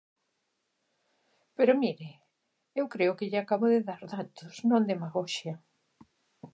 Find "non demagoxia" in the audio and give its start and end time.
4.69-5.55